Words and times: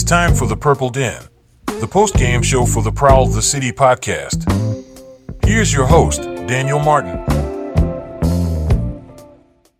is 0.00 0.04
time 0.04 0.34
for 0.34 0.46
the 0.46 0.56
Purple 0.56 0.88
Den, 0.88 1.22
the 1.66 1.86
post 1.86 2.14
game 2.14 2.42
show 2.42 2.64
for 2.64 2.82
the 2.82 2.90
Prowl 2.90 3.24
of 3.24 3.34
the 3.34 3.42
City 3.42 3.70
podcast. 3.70 4.46
Here's 5.44 5.74
your 5.74 5.84
host, 5.84 6.22
Daniel 6.22 6.78
Martin. 6.78 7.22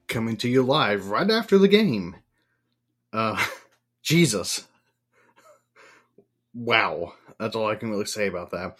Coming 0.09 0.37
to 0.39 0.49
you 0.49 0.63
live 0.63 1.09
right 1.09 1.31
after 1.31 1.57
the 1.57 1.69
game. 1.69 2.17
Uh, 3.15 3.43
Jesus. 4.03 4.67
Wow. 6.53 7.15
That's 7.39 7.57
all 7.57 7.69
I 7.69 7.77
can 7.77 7.89
really 7.89 8.05
say 8.05 8.27
about 8.27 8.51
that. 8.51 8.77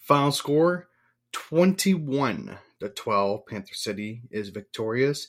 Final 0.00 0.32
score 0.32 0.88
21 1.30 2.58
to 2.80 2.88
12. 2.88 3.46
Panther 3.46 3.74
City 3.74 4.22
is 4.32 4.48
victorious. 4.48 5.28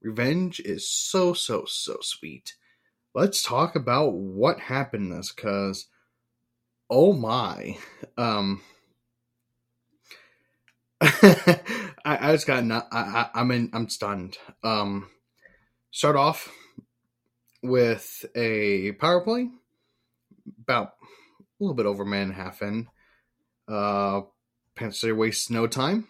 Revenge 0.00 0.58
is 0.58 0.88
so, 0.88 1.32
so, 1.32 1.64
so 1.64 1.98
sweet. 2.00 2.54
Let's 3.14 3.42
talk 3.42 3.76
about 3.76 4.14
what 4.14 4.58
happened 4.58 5.12
this 5.12 5.32
because, 5.32 5.88
oh 6.88 7.12
my. 7.12 7.76
Um, 8.16 8.62
I, 11.02 11.60
I 12.04 12.32
just 12.32 12.46
got 12.46 12.64
not, 12.64 12.88
I, 12.90 13.00
I, 13.00 13.40
I'm 13.40 13.50
in, 13.50 13.70
I'm 13.74 13.90
stunned. 13.90 14.38
Um, 14.64 15.10
start 15.90 16.16
off 16.16 16.50
with 17.62 18.24
a 18.34 18.92
power 18.92 19.20
play, 19.20 19.48
about 20.62 20.88
a 20.88 21.44
little 21.60 21.74
bit 21.74 21.86
over 21.86 22.04
a 22.04 22.06
minute 22.06 22.22
and 22.22 22.32
a 22.32 22.36
half 22.36 22.62
in. 22.62 22.88
Uh, 23.68 24.22
City 24.90 25.12
wastes 25.12 25.50
no 25.50 25.66
time. 25.66 26.08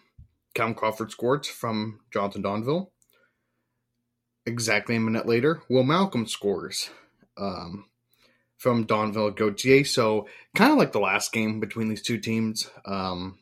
Callum 0.55 0.73
Crawford 0.73 1.11
scored 1.11 1.45
from 1.45 1.99
Jonathan 2.13 2.43
Donville. 2.43 2.92
Exactly 4.45 4.95
a 4.95 4.99
minute 4.99 5.25
later, 5.25 5.61
Will 5.69 5.83
Malcolm 5.83 6.27
scores 6.27 6.89
um, 7.37 7.85
from 8.57 8.85
Donville 8.85 9.35
Gauthier. 9.35 9.85
So 9.85 10.27
kind 10.53 10.71
of 10.71 10.77
like 10.77 10.91
the 10.91 10.99
last 10.99 11.31
game 11.31 11.59
between 11.59 11.89
these 11.89 12.01
two 12.01 12.17
teams. 12.17 12.69
Um, 12.85 13.39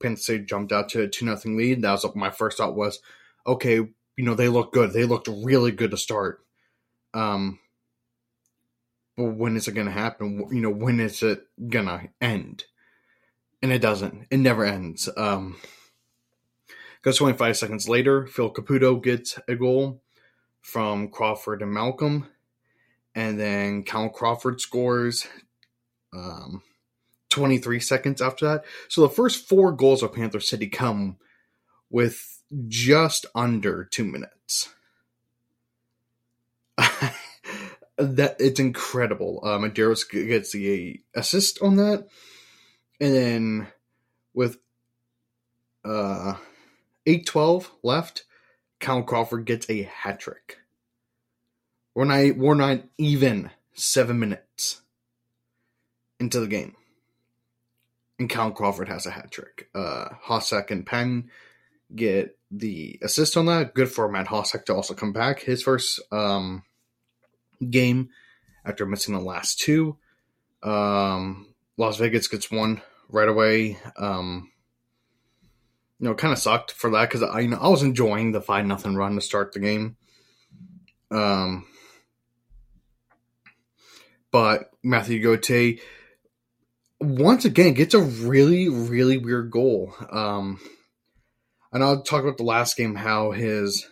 Panther 0.00 0.20
City 0.20 0.44
jumped 0.44 0.72
out 0.72 0.88
to 0.90 1.02
a 1.02 1.08
two 1.08 1.26
nothing 1.26 1.56
lead. 1.56 1.82
That 1.82 1.92
was 1.92 2.06
my 2.14 2.30
first 2.30 2.58
thought 2.58 2.76
was, 2.76 3.00
okay, 3.46 3.74
you 3.74 4.24
know 4.24 4.34
they 4.34 4.48
look 4.48 4.72
good. 4.72 4.92
They 4.92 5.04
looked 5.04 5.28
really 5.28 5.70
good 5.70 5.90
to 5.90 5.96
start. 5.96 6.40
Um, 7.14 7.58
but 9.16 9.34
when 9.34 9.56
is 9.56 9.68
it 9.68 9.72
going 9.72 9.86
to 9.86 9.92
happen? 9.92 10.46
You 10.50 10.60
know, 10.60 10.70
when 10.70 11.00
is 11.00 11.22
it 11.22 11.46
going 11.68 11.86
to 11.86 12.08
end? 12.20 12.64
And 13.60 13.72
it 13.72 13.80
doesn't. 13.80 14.26
It 14.30 14.38
never 14.38 14.64
ends. 14.64 15.08
Um, 15.16 15.56
goes 17.02 17.16
25 17.16 17.56
seconds 17.56 17.88
later, 17.88 18.26
Phil 18.26 18.52
Caputo 18.52 19.02
gets 19.02 19.38
a 19.48 19.56
goal 19.56 20.00
from 20.68 21.08
Crawford 21.08 21.62
and 21.62 21.72
Malcolm. 21.72 22.28
And 23.14 23.40
then 23.40 23.84
Cal 23.84 24.10
Crawford 24.10 24.60
scores 24.60 25.26
um, 26.14 26.62
23 27.30 27.80
seconds 27.80 28.20
after 28.20 28.46
that. 28.46 28.64
So 28.88 29.00
the 29.00 29.08
first 29.08 29.48
four 29.48 29.72
goals 29.72 30.02
of 30.02 30.12
Panther 30.12 30.40
City 30.40 30.68
come 30.68 31.16
with 31.90 32.42
just 32.68 33.24
under 33.34 33.84
two 33.84 34.04
minutes. 34.04 34.68
that 37.96 38.36
it's 38.38 38.60
incredible. 38.60 39.40
Uh, 39.42 39.58
Medeiros 39.58 40.08
gets 40.10 40.52
the 40.52 41.00
assist 41.16 41.60
on 41.62 41.76
that, 41.76 42.06
and 43.00 43.14
then 43.14 43.66
with 44.34 44.58
uh 45.84 46.34
eight 47.06 47.26
twelve 47.26 47.72
left, 47.82 48.22
Cal 48.80 49.02
Crawford 49.02 49.44
gets 49.44 49.68
a 49.68 49.82
hat 49.82 50.20
trick. 50.20 50.58
We're 51.94 52.04
not 52.04 52.36
we're 52.36 52.54
not 52.54 52.84
even 52.96 53.50
seven 53.74 54.18
minutes 54.18 54.82
into 56.20 56.40
the 56.40 56.46
game, 56.46 56.76
and 58.18 58.28
Cal 58.28 58.50
Crawford 58.50 58.88
has 58.88 59.06
a 59.06 59.10
hat 59.10 59.30
trick. 59.30 59.68
Uh, 59.74 60.08
Hossack 60.24 60.70
and 60.70 60.86
Penn 60.86 61.30
get 61.94 62.38
the 62.50 62.98
assist 63.02 63.36
on 63.36 63.46
that. 63.46 63.74
Good 63.74 63.90
for 63.90 64.08
Matt 64.08 64.28
Hossack 64.28 64.64
to 64.66 64.74
also 64.74 64.94
come 64.94 65.12
back. 65.12 65.40
His 65.40 65.62
first 65.62 66.00
um 66.12 66.62
game 67.68 68.10
after 68.64 68.86
missing 68.86 69.14
the 69.14 69.20
last 69.20 69.58
two. 69.58 69.96
Um, 70.62 71.54
Las 71.76 71.96
Vegas 71.96 72.28
gets 72.28 72.50
one 72.50 72.82
right 73.08 73.28
away. 73.28 73.78
Um, 73.96 74.50
you 75.98 76.08
know, 76.08 76.14
kind 76.14 76.32
of 76.32 76.38
sucked 76.38 76.72
for 76.72 76.90
that 76.90 77.08
because 77.08 77.22
I 77.22 77.40
you 77.40 77.48
know 77.48 77.58
I 77.58 77.68
was 77.68 77.82
enjoying 77.82 78.32
the 78.32 78.40
five 78.40 78.66
nothing 78.66 78.94
run 78.94 79.14
to 79.14 79.20
start 79.20 79.52
the 79.52 79.60
game. 79.60 79.96
Um, 81.10 81.66
but 84.30 84.70
Matthew 84.82 85.22
Gauthier 85.22 85.78
once 87.00 87.44
again 87.44 87.74
gets 87.74 87.94
a 87.94 88.00
really 88.00 88.68
really 88.68 89.18
weird 89.18 89.50
goal. 89.50 89.94
Um, 90.10 90.60
and 91.72 91.82
I'll 91.82 92.02
talk 92.02 92.22
about 92.22 92.36
the 92.36 92.44
last 92.44 92.76
game 92.76 92.94
how 92.94 93.32
his 93.32 93.86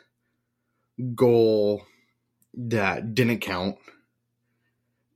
goal 1.15 1.85
that 2.55 3.15
didn't 3.15 3.41
count 3.41 3.77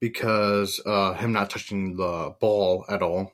because 0.01 0.81
uh, 0.85 1.15
him 1.15 1.33
not 1.33 1.51
touching 1.51 1.97
the 1.97 2.35
ball 2.41 2.85
at 2.89 3.03
all. 3.03 3.33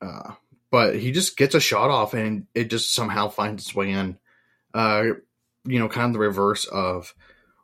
Uh, 0.00 0.32
but 0.70 0.96
he 0.96 1.12
just 1.12 1.36
gets 1.36 1.54
a 1.54 1.60
shot 1.60 1.90
off 1.90 2.14
and 2.14 2.46
it 2.54 2.70
just 2.70 2.94
somehow 2.94 3.28
finds 3.28 3.64
its 3.64 3.74
way 3.74 3.90
in. 3.90 4.18
Uh, 4.74 5.04
you 5.64 5.78
know, 5.78 5.88
kind 5.88 6.06
of 6.06 6.12
the 6.12 6.18
reverse 6.18 6.64
of 6.66 7.14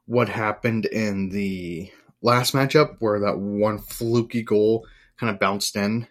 what 0.07 0.29
happened 0.29 0.87
in 0.87 1.31
the 1.31 1.91
last 2.23 2.55
matchup 2.55 2.97
where 3.01 3.21
that 3.21 3.39
one 3.39 3.79
fluky 3.79 4.43
goal 4.43 4.87
kind 5.19 5.31
of 5.31 5.39
bounced 5.39 5.77
in. 5.77 6.07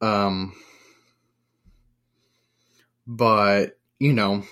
Um, 0.00 0.54
but, 3.06 3.78
you 3.98 4.12
know, 4.12 4.44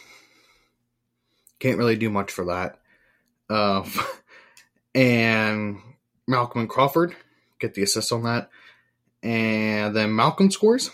can't 1.59 1.79
really 1.79 1.97
do 1.97 2.11
much 2.11 2.31
for 2.31 2.47
that. 2.47 2.79
Uh, 3.49 3.89
and 4.95 5.79
Malcolm 6.27 6.63
and 6.63 6.71
Crawford 6.71 7.17
get 7.59 7.75
the 7.75 7.83
assist 7.83 8.13
on 8.13 8.25
that. 8.25 8.51
And 9.23 9.95
then 9.95 10.15
Malcolm 10.15 10.51
scores 10.51 10.91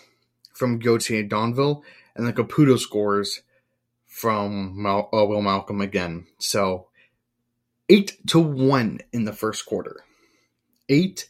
from 0.59 0.79
Gauthier 0.79 1.25
Donville. 1.25 1.83
And 2.15 2.27
then 2.27 2.35
Caputo 2.35 2.79
scores 2.79 3.43
from 4.07 4.83
Mal- 4.83 5.09
uh, 5.13 5.25
Will 5.25 5.41
Malcolm 5.43 5.81
again. 5.81 6.27
So 6.39 6.89
8 7.89 8.27
to 8.29 8.41
1 8.41 9.01
in 9.13 9.25
the 9.25 9.33
first 9.33 9.65
quarter. 9.65 10.05
8 10.89 11.29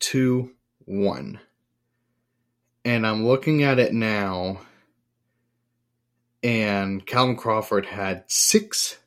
to 0.00 0.50
1. 0.84 1.40
And 2.84 3.06
I'm 3.06 3.26
looking 3.26 3.62
at 3.62 3.78
it 3.78 3.92
now. 3.92 4.60
And 6.42 7.06
Callum 7.06 7.36
Crawford 7.36 7.86
had 7.86 8.24
six 8.26 8.98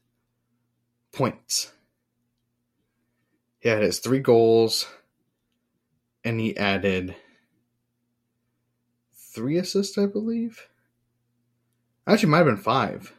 points. 1.12 1.72
He 3.59 3.69
had 3.69 3.83
his 3.83 4.00
three 4.00 4.19
goals, 4.19 4.88
and 6.23 6.39
he 6.39 6.57
added 6.57 7.16
three 9.34 9.58
assists, 9.58 9.97
I 9.97 10.06
believe. 10.06 10.68
Actually, 12.08 12.30
might 12.30 12.38
have 12.40 12.47
been 12.47 12.58
five. 12.58 13.14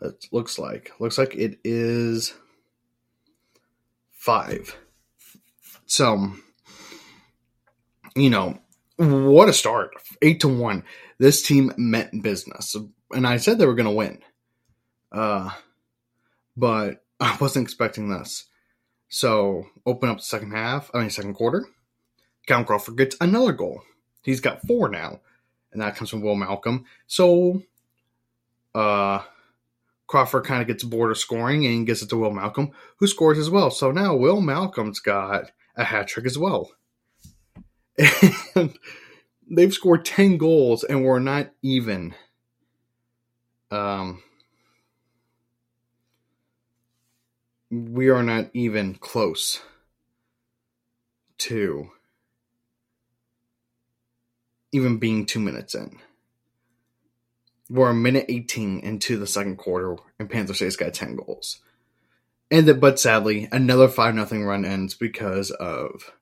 It 0.00 0.26
looks 0.30 0.58
like 0.58 0.92
looks 1.00 1.18
like 1.18 1.34
it 1.34 1.58
is 1.64 2.34
five. 4.12 4.76
So, 5.86 6.32
you 8.14 8.30
know, 8.30 8.58
what 8.96 9.48
a 9.48 9.52
start! 9.52 9.90
Eight 10.22 10.40
to 10.40 10.48
one. 10.48 10.84
This 11.18 11.42
team 11.42 11.72
meant 11.76 12.22
business, 12.22 12.76
and 13.10 13.26
I 13.26 13.38
said 13.38 13.58
they 13.58 13.66
were 13.66 13.74
going 13.74 13.86
to 13.86 13.92
win. 13.92 14.20
Uh, 15.10 15.50
but 16.56 17.04
I 17.20 17.36
wasn't 17.40 17.64
expecting 17.64 18.08
this. 18.08 18.46
So 19.08 19.66
open 19.86 20.10
up 20.10 20.18
the 20.18 20.22
second 20.22 20.52
half, 20.52 20.90
I 20.94 21.00
mean 21.00 21.10
second 21.10 21.34
quarter. 21.34 21.66
Cal 22.48 22.64
Crawford 22.64 22.96
gets 22.96 23.16
another 23.20 23.52
goal. 23.52 23.82
He's 24.22 24.40
got 24.40 24.66
four 24.66 24.88
now, 24.88 25.20
and 25.70 25.82
that 25.82 25.96
comes 25.96 26.10
from 26.10 26.22
Will 26.22 26.34
Malcolm. 26.34 26.86
So 27.06 27.62
uh 28.74 29.20
Crawford 30.06 30.44
kind 30.44 30.62
of 30.62 30.66
gets 30.66 30.82
bored 30.82 31.10
of 31.10 31.18
scoring 31.18 31.66
and 31.66 31.86
gets 31.86 32.00
it 32.00 32.08
to 32.08 32.16
Will 32.16 32.32
Malcolm, 32.32 32.70
who 32.96 33.06
scores 33.06 33.36
as 33.36 33.50
well. 33.50 33.70
So 33.70 33.90
now 33.92 34.16
Will 34.16 34.40
Malcolm's 34.40 35.00
got 35.00 35.52
a 35.76 35.84
hat 35.84 36.08
trick 36.08 36.26
as 36.26 36.38
well. 36.38 36.72
And 38.54 38.76
they've 39.50 39.72
scored 39.72 40.04
10 40.04 40.38
goals 40.38 40.84
and 40.84 41.04
we're 41.04 41.18
not 41.20 41.50
even. 41.62 42.14
Um, 43.70 44.22
we 47.70 48.08
are 48.08 48.22
not 48.22 48.48
even 48.54 48.94
close 48.94 49.60
to 51.38 51.90
even 54.72 54.98
being 54.98 55.26
two 55.26 55.40
minutes 55.40 55.74
in. 55.74 55.98
We're 57.70 57.90
a 57.90 57.94
minute 57.94 58.26
18 58.28 58.80
into 58.80 59.18
the 59.18 59.26
second 59.26 59.56
quarter, 59.58 59.96
and 60.18 60.30
Panther 60.30 60.54
State's 60.54 60.76
got 60.76 60.94
10 60.94 61.16
goals. 61.16 61.60
and 62.50 62.66
the, 62.66 62.74
but 62.74 62.98
sadly, 62.98 63.48
another 63.52 63.88
five 63.88 64.14
nothing 64.14 64.44
run 64.44 64.64
ends 64.64 64.94
because 64.94 65.50
of 65.50 66.12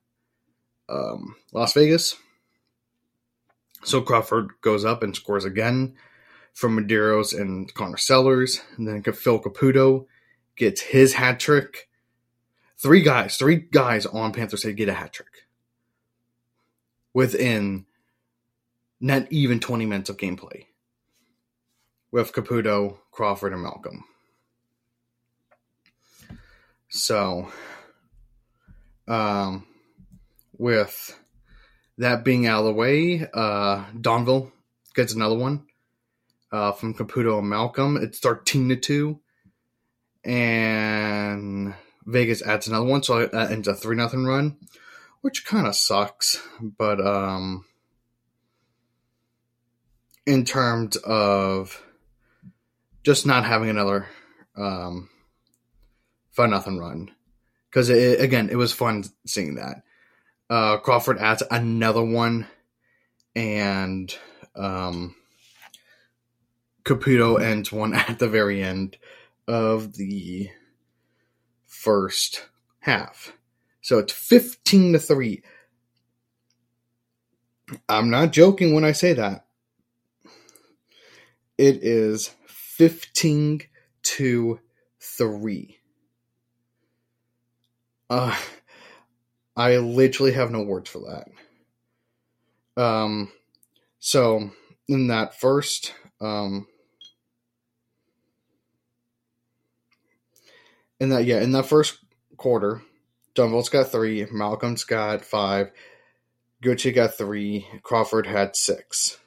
um, 0.89 1.35
Las 1.53 1.73
Vegas. 1.73 2.15
So 3.83 4.01
Crawford 4.01 4.49
goes 4.61 4.83
up 4.83 5.03
and 5.03 5.15
scores 5.15 5.45
again 5.45 5.95
from 6.53 6.77
Medeiros 6.77 7.39
and 7.39 7.73
Connor 7.73 7.97
Sellers, 7.97 8.61
and 8.77 8.87
then 8.87 9.03
Phil 9.03 9.39
Caputo 9.39 10.07
gets 10.57 10.81
his 10.81 11.13
hat 11.13 11.39
trick. 11.39 11.87
Three 12.77 13.01
guys, 13.01 13.37
three 13.37 13.55
guys 13.55 14.05
on 14.05 14.33
Panthers 14.33 14.61
State 14.61 14.75
get 14.75 14.89
a 14.89 14.93
hat 14.93 15.13
trick 15.13 15.47
within 17.13 17.86
not 18.99 19.31
even 19.31 19.59
20 19.59 19.85
minutes 19.85 20.09
of 20.09 20.17
gameplay 20.17 20.65
with 22.11 22.33
Caputo, 22.33 22.97
Crawford, 23.11 23.53
and 23.53 23.61
Malcolm. 23.61 24.03
So, 26.89 27.51
um, 29.07 29.65
with 30.57 31.19
that 31.97 32.23
being 32.23 32.47
out 32.47 32.59
of 32.59 32.65
the 32.65 32.73
way, 32.73 33.27
uh, 33.33 33.85
Donville 33.93 34.51
gets 34.95 35.13
another 35.13 35.37
one 35.37 35.65
uh, 36.51 36.71
from 36.71 36.93
Caputo 36.93 37.39
and 37.39 37.49
Malcolm. 37.49 37.97
It's 37.97 38.19
13 38.19 38.69
to 38.69 38.75
2. 38.75 39.19
And 40.25 41.73
Vegas 42.05 42.41
adds 42.41 42.67
another 42.67 42.85
one, 42.85 43.03
so 43.03 43.25
that 43.25 43.51
ends 43.51 43.67
a 43.67 43.73
3 43.73 43.95
nothing 43.95 44.25
run, 44.25 44.57
which 45.21 45.45
kind 45.45 45.67
of 45.67 45.75
sucks. 45.75 46.41
But 46.61 46.99
um, 47.05 47.65
in 50.27 50.43
terms 50.43 50.97
of 50.97 51.81
just 53.01 53.25
not 53.25 53.45
having 53.45 53.69
another 53.69 54.07
um, 54.57 55.09
fun 56.31 56.51
nothing 56.51 56.77
run. 56.77 57.09
Because 57.69 57.89
again 57.89 58.49
it 58.49 58.57
was 58.57 58.73
fun 58.73 59.05
seeing 59.25 59.55
that. 59.55 59.83
Uh, 60.49 60.77
crawford 60.77 61.17
adds 61.17 61.43
another 61.49 62.03
one 62.03 62.45
and 63.35 64.15
um, 64.55 65.15
caputo 66.83 67.41
ends 67.41 67.71
one 67.71 67.93
at 67.95 68.19
the 68.19 68.27
very 68.27 68.61
end 68.61 68.97
of 69.47 69.95
the 69.95 70.49
first 71.65 72.45
half. 72.79 73.33
So 73.81 73.99
it's 73.99 74.11
15 74.11 74.93
to 74.93 74.99
3 74.99 75.41
i'm 77.89 78.09
not 78.09 78.31
joking 78.31 78.73
when 78.73 78.85
i 78.85 78.93
say 78.93 79.11
that 79.11 79.46
it 81.57 81.83
is 81.83 82.31
15 82.47 83.61
to 84.03 84.59
3. 84.99 85.77
Uh, 88.09 88.35
I 89.55 89.77
literally 89.77 90.33
have 90.33 90.51
no 90.51 90.61
words 90.61 90.89
for 90.89 90.99
that. 90.99 92.81
Um, 92.81 93.31
so 93.99 94.51
in 94.87 95.07
that 95.07 95.39
first, 95.39 95.93
um, 96.21 96.67
in 100.99 101.09
that 101.09 101.25
yeah, 101.25 101.41
in 101.41 101.51
that 101.53 101.65
first 101.65 101.97
quarter, 102.37 102.81
Donville's 103.33 103.69
got 103.69 103.91
three, 103.91 104.25
Malcolm's 104.31 104.83
got 104.83 105.25
five, 105.25 105.71
Gucci 106.63 106.93
got 106.93 107.15
three, 107.15 107.67
Crawford 107.83 108.27
had 108.27 108.55
six. 108.55 109.17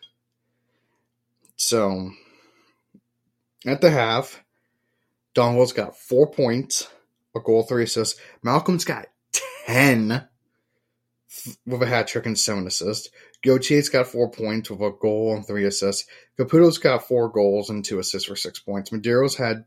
So 1.61 2.11
at 3.67 3.83
the 3.83 3.91
half, 3.91 4.43
Donville's 5.35 5.75
got 5.75 5.95
four 5.95 6.31
points, 6.31 6.89
a 7.37 7.41
goal, 7.41 7.65
three 7.65 7.85
assists. 7.85 8.19
Malcolm's 8.43 8.87
got 8.87 9.09
10 9.67 10.27
with 11.67 11.83
a 11.83 11.87
hat 11.87 12.09
trick 12.09 12.25
and 12.25 12.39
seven 12.39 12.67
assists. 12.67 13.11
Gauthier's 13.45 13.91
got 13.91 14.07
four 14.07 14.31
points 14.31 14.71
with 14.71 14.81
a 14.81 14.91
goal 14.91 15.35
and 15.37 15.47
three 15.47 15.67
assists. 15.67 16.07
Caputo's 16.39 16.79
got 16.79 17.07
four 17.07 17.29
goals 17.29 17.69
and 17.69 17.85
two 17.85 17.99
assists 17.99 18.27
for 18.27 18.37
six 18.37 18.59
points. 18.59 18.89
Medeiros 18.89 19.37
had 19.37 19.67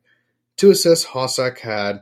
two 0.57 0.71
assists. 0.71 1.05
Hossack 1.05 1.59
had 1.59 2.01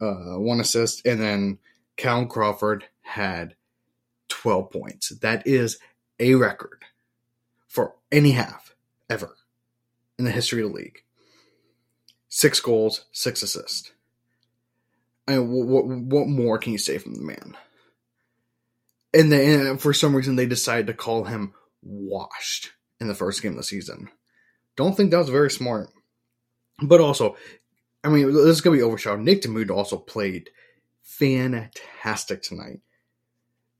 uh, 0.00 0.38
one 0.38 0.60
assist. 0.60 1.04
And 1.04 1.20
then 1.20 1.58
Cal 1.98 2.24
Crawford 2.24 2.86
had 3.02 3.54
12 4.28 4.70
points. 4.70 5.10
That 5.20 5.46
is 5.46 5.78
a 6.18 6.36
record 6.36 6.82
for 7.72 7.94
any 8.12 8.32
half 8.32 8.74
ever 9.08 9.34
in 10.18 10.26
the 10.26 10.30
history 10.30 10.62
of 10.62 10.68
the 10.68 10.76
league. 10.76 11.02
Six 12.28 12.60
goals, 12.60 13.06
six 13.12 13.42
assists. 13.42 13.92
I 15.26 15.38
mean, 15.38 15.48
what, 15.48 15.86
what 15.86 16.28
more 16.28 16.58
can 16.58 16.72
you 16.72 16.78
say 16.78 16.98
from 16.98 17.14
the 17.14 17.22
man? 17.22 17.56
And 19.14 19.32
then 19.32 19.78
for 19.78 19.94
some 19.94 20.14
reason 20.14 20.36
they 20.36 20.44
decided 20.44 20.86
to 20.88 20.94
call 20.94 21.24
him 21.24 21.54
washed 21.82 22.72
in 23.00 23.08
the 23.08 23.14
first 23.14 23.42
game 23.42 23.52
of 23.52 23.56
the 23.56 23.62
season. 23.62 24.10
Don't 24.76 24.94
think 24.94 25.10
that 25.10 25.18
was 25.18 25.30
very 25.30 25.50
smart. 25.50 25.88
But 26.82 27.00
also, 27.00 27.36
I 28.04 28.10
mean, 28.10 28.34
this 28.34 28.44
is 28.44 28.60
gonna 28.60 28.76
be 28.76 28.82
overshadowed. 28.82 29.20
Nick 29.20 29.42
Damude 29.42 29.70
also 29.70 29.96
played 29.96 30.50
fantastic 31.02 32.42
tonight. 32.42 32.80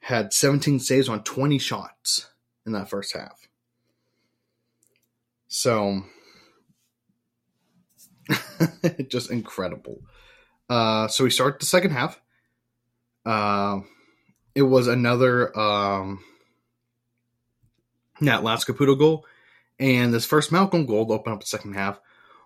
Had 0.00 0.32
17 0.32 0.80
saves 0.80 1.10
on 1.10 1.24
20 1.24 1.58
shots 1.58 2.30
in 2.64 2.72
that 2.72 2.88
first 2.88 3.14
half. 3.14 3.48
So 5.54 6.02
just 9.08 9.30
incredible. 9.30 10.00
Uh, 10.70 11.08
so 11.08 11.24
we 11.24 11.30
start 11.30 11.60
the 11.60 11.66
second 11.66 11.90
half. 11.90 12.18
Uh, 13.26 13.80
it 14.54 14.62
was 14.62 14.86
another 14.86 15.56
um, 15.58 16.24
last 18.22 18.66
Caputo 18.66 18.98
goal 18.98 19.26
and 19.78 20.14
this 20.14 20.24
first 20.24 20.52
Malcolm 20.52 20.86
goal 20.86 21.06
to 21.06 21.12
open 21.12 21.34
up 21.34 21.40
the 21.40 21.46
second 21.46 21.74
half 21.74 22.00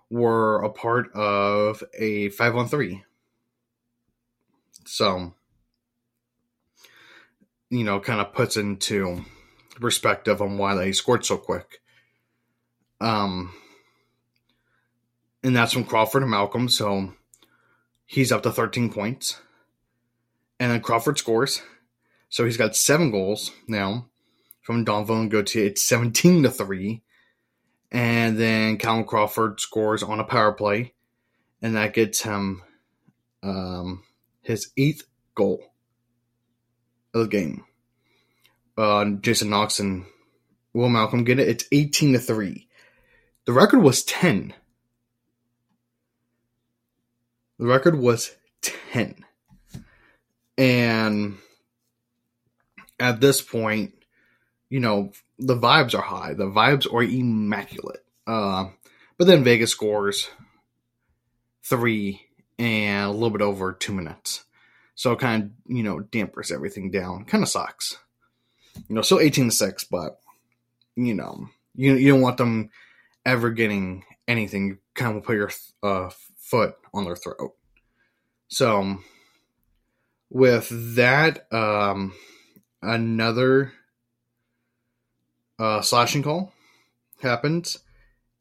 were 0.09 0.61
a 0.61 0.69
part 0.69 1.09
of 1.13 1.81
a 1.97 2.27
five 2.31 2.57
on 2.57 2.67
three. 2.67 3.05
So, 4.85 5.33
you 7.69 7.85
know, 7.85 8.01
kind 8.01 8.19
of 8.19 8.33
puts 8.33 8.57
into 8.57 9.23
perspective 9.79 10.41
on 10.41 10.57
why 10.57 10.75
they 10.75 10.91
scored 10.91 11.23
so 11.23 11.37
quick. 11.37 11.79
Um, 12.99 13.53
and 15.43 15.55
that's 15.55 15.73
from 15.73 15.83
Crawford 15.83 16.23
and 16.23 16.31
Malcolm. 16.31 16.67
So 16.69 17.13
he's 18.05 18.31
up 18.31 18.43
to 18.43 18.51
13 18.51 18.91
points. 18.91 19.39
And 20.59 20.71
then 20.71 20.81
Crawford 20.81 21.17
scores. 21.17 21.61
So 22.29 22.45
he's 22.45 22.57
got 22.57 22.75
seven 22.75 23.11
goals 23.11 23.51
now 23.67 24.07
from 24.61 24.83
Donville 24.83 25.21
and 25.21 25.31
Gauthier. 25.31 25.65
It's 25.65 25.83
17 25.83 26.43
to 26.43 26.49
3. 26.49 27.01
And 27.91 28.37
then 28.37 28.77
Callum 28.77 29.05
Crawford 29.05 29.59
scores 29.61 30.03
on 30.03 30.19
a 30.19 30.25
power 30.25 30.51
play. 30.51 30.93
And 31.61 31.75
that 31.75 31.93
gets 31.93 32.21
him 32.21 32.63
um, 33.43 34.03
his 34.41 34.71
eighth 34.77 35.03
goal 35.35 35.63
of 37.13 37.21
the 37.21 37.27
game. 37.27 37.63
Uh, 38.77 39.05
Jason 39.21 39.49
Knox 39.49 39.79
and 39.79 40.05
Will 40.73 40.89
Malcolm 40.89 41.23
get 41.23 41.39
it. 41.39 41.47
It's 41.47 41.65
18 41.71 42.13
to 42.13 42.19
3. 42.19 42.66
The 43.47 43.53
record 43.53 43.81
was 43.81 44.03
10 44.03 44.53
the 47.59 47.65
record 47.65 47.97
was 47.97 48.35
10. 48.61 49.23
And 50.57 51.37
at 52.99 53.19
this 53.19 53.41
point, 53.41 53.93
you 54.69 54.79
know, 54.79 55.11
the 55.39 55.57
vibes 55.57 55.95
are 55.95 56.01
high. 56.01 56.33
The 56.33 56.45
vibes 56.45 56.91
are 56.91 57.03
immaculate. 57.03 58.03
Uh, 58.25 58.69
but 59.17 59.27
then 59.27 59.43
Vegas 59.43 59.71
scores 59.71 60.29
three 61.63 62.21
and 62.59 63.07
a 63.07 63.11
little 63.11 63.29
bit 63.29 63.41
over 63.41 63.73
two 63.73 63.93
minutes. 63.93 64.43
So 64.95 65.11
it 65.11 65.19
kind 65.19 65.43
of, 65.43 65.51
you 65.67 65.83
know, 65.83 65.99
dampers 65.99 66.51
everything 66.51 66.89
down. 66.89 67.25
Kind 67.25 67.43
of 67.43 67.49
sucks. 67.49 67.97
You 68.87 68.95
know, 68.95 69.01
still 69.01 69.19
18 69.19 69.49
to 69.49 69.55
6, 69.55 69.83
but, 69.85 70.19
you 70.95 71.13
know, 71.13 71.49
you, 71.75 71.93
you 71.95 72.11
don't 72.11 72.21
want 72.21 72.37
them 72.37 72.69
ever 73.27 73.51
getting 73.51 74.05
anything. 74.27 74.67
You 74.67 74.77
kind 74.95 75.17
of 75.17 75.23
put 75.23 75.35
your 75.35 75.51
uh, 75.83 76.09
foot 76.37 76.75
on 76.93 77.03
their 77.03 77.17
throat. 77.17 77.53
So, 78.47 78.99
with 80.29 80.95
that, 80.95 81.51
um, 81.53 82.13
another 82.81 83.73
uh, 85.59 85.81
slashing 85.81 86.23
call 86.23 86.53
happens, 87.21 87.79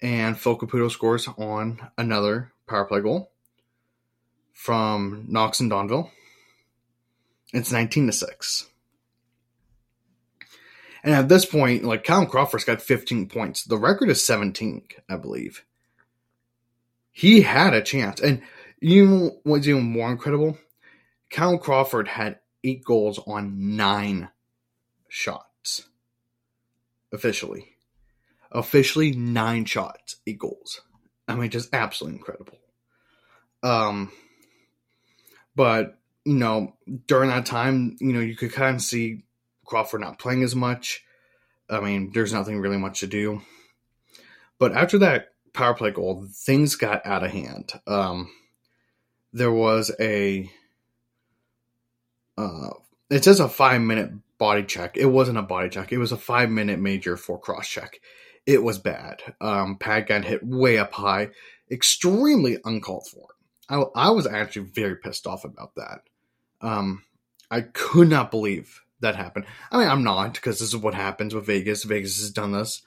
and 0.00 0.38
Phil 0.38 0.56
Caputo 0.56 0.90
scores 0.90 1.28
on 1.36 1.80
another 1.98 2.52
power 2.68 2.84
play 2.84 3.00
goal 3.00 3.32
from 4.52 5.24
Knox 5.28 5.58
and 5.58 5.70
Donville. 5.70 6.10
It's 7.52 7.72
19 7.72 8.06
to 8.06 8.12
6. 8.12 8.66
And 11.06 11.14
at 11.14 11.28
this 11.30 11.46
point, 11.46 11.84
like 11.84 12.04
Callum 12.04 12.26
Crawford's 12.26 12.64
got 12.64 12.82
15 12.82 13.28
points. 13.28 13.64
The 13.64 13.78
record 13.78 14.10
is 14.10 14.26
17, 14.26 14.82
I 15.08 15.16
believe 15.16 15.64
he 17.16 17.40
had 17.40 17.72
a 17.72 17.80
chance. 17.80 18.20
And 18.20 18.42
You 18.78 19.06
know 19.06 19.40
what's 19.42 19.66
even 19.66 19.84
more 19.84 20.10
incredible? 20.10 20.58
Cal 21.30 21.56
Crawford 21.56 22.08
had 22.08 22.40
eight 22.62 22.84
goals 22.84 23.18
on 23.26 23.74
nine 23.74 24.28
shots. 25.08 25.88
Officially. 27.10 27.76
Officially 28.52 29.12
nine 29.12 29.64
shots, 29.64 30.16
eight 30.26 30.38
goals. 30.38 30.82
I 31.26 31.36
mean, 31.36 31.48
just 31.48 31.74
absolutely 31.74 32.18
incredible. 32.18 32.58
Um, 33.62 34.12
but 35.54 35.98
you 36.26 36.34
know, 36.34 36.76
during 37.06 37.30
that 37.30 37.46
time, 37.46 37.96
you 37.98 38.12
know, 38.12 38.20
you 38.20 38.36
could 38.36 38.52
kind 38.52 38.76
of 38.76 38.82
see 38.82 39.24
Crawford 39.66 40.00
not 40.00 40.18
playing 40.18 40.42
as 40.42 40.54
much. 40.54 41.04
I 41.68 41.80
mean, 41.80 42.12
there's 42.14 42.32
nothing 42.32 42.60
really 42.60 42.78
much 42.78 43.00
to 43.00 43.06
do. 43.06 43.42
But 44.58 44.72
after 44.72 44.98
that 44.98 45.32
power 45.52 45.74
play 45.74 45.90
goal, 45.90 46.26
things 46.32 46.76
got 46.76 47.04
out 47.04 47.24
of 47.24 47.30
hand. 47.30 47.72
Um, 47.86 48.30
there 49.32 49.52
was 49.52 49.90
a, 50.00 50.50
uh, 52.38 52.70
it 53.10 53.24
says 53.24 53.40
a 53.40 53.48
five 53.48 53.80
minute 53.80 54.12
body 54.38 54.62
check. 54.62 54.96
It 54.96 55.06
wasn't 55.06 55.38
a 55.38 55.42
body 55.42 55.68
check. 55.68 55.92
It 55.92 55.98
was 55.98 56.12
a 56.12 56.16
five 56.16 56.50
minute 56.50 56.78
major 56.78 57.16
for 57.16 57.38
cross 57.38 57.68
check. 57.68 58.00
It 58.46 58.62
was 58.62 58.78
bad. 58.78 59.22
Um, 59.40 59.76
pad 59.76 60.06
got 60.06 60.24
hit 60.24 60.46
way 60.46 60.78
up 60.78 60.92
high, 60.92 61.30
extremely 61.70 62.58
uncalled 62.64 63.08
for. 63.08 63.28
I, 63.68 63.82
I 63.96 64.10
was 64.10 64.26
actually 64.26 64.66
very 64.66 64.96
pissed 64.96 65.26
off 65.26 65.44
about 65.44 65.74
that. 65.74 66.02
Um, 66.60 67.02
I 67.50 67.62
could 67.62 68.08
not 68.08 68.30
believe 68.30 68.82
that 69.00 69.16
happened. 69.16 69.46
I 69.70 69.78
mean, 69.78 69.88
I'm 69.88 70.04
not 70.04 70.34
because 70.34 70.58
this 70.58 70.68
is 70.68 70.76
what 70.76 70.94
happens 70.94 71.34
with 71.34 71.46
Vegas. 71.46 71.84
Vegas 71.84 72.18
has 72.20 72.30
done 72.30 72.52
this 72.52 72.82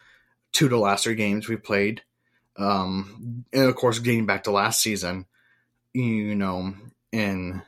two 0.51 0.69
to 0.69 0.77
last 0.77 1.03
three 1.03 1.15
games 1.15 1.47
we 1.47 1.55
played. 1.55 2.01
Um, 2.57 3.45
and 3.53 3.65
of 3.65 3.75
course, 3.75 3.99
getting 3.99 4.25
back 4.25 4.43
to 4.43 4.51
last 4.51 4.81
season, 4.81 5.25
you 5.93 6.35
know, 6.35 6.73
in 7.11 7.61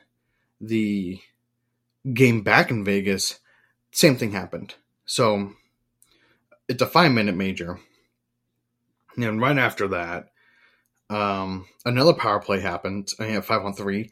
the 0.60 1.20
game 2.12 2.42
back 2.42 2.70
in 2.70 2.84
Vegas, 2.84 3.38
same 3.92 4.16
thing 4.16 4.32
happened. 4.32 4.74
So 5.06 5.52
it's 6.68 6.82
a 6.82 6.86
five 6.86 7.12
minute 7.12 7.36
major. 7.36 7.78
And 9.16 9.40
right 9.40 9.58
after 9.58 9.88
that, 9.88 10.28
um, 11.10 11.66
another 11.84 12.14
power 12.14 12.40
play 12.40 12.60
happened. 12.60 13.08
I 13.20 13.24
have 13.26 13.44
five 13.44 13.64
on 13.64 13.74
three, 13.74 14.10